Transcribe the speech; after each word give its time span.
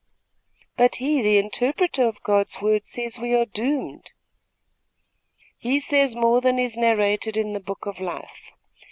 "But 0.77 0.95
he, 0.95 1.21
the 1.21 1.37
interpreter 1.37 2.05
of 2.07 2.23
God's 2.23 2.59
word, 2.59 2.83
says 2.85 3.19
we 3.19 3.35
are 3.35 3.45
doomed." 3.45 4.13
"He 5.59 5.79
says 5.79 6.15
more 6.15 6.41
than 6.41 6.57
is 6.57 6.75
narrated 6.75 7.37
in 7.37 7.53
the 7.53 7.59
Book 7.59 7.85
of 7.85 7.99
Life. 7.99 8.49